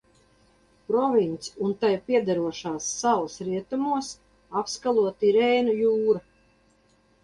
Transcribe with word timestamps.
Provinci 0.87 1.53
un 1.65 1.75
tai 1.83 1.91
piederošās 2.09 2.89
salas 2.97 3.39
rietumos 3.51 4.13
apskalo 4.65 5.09
Tirēnu 5.23 5.81
jūra. 5.87 6.29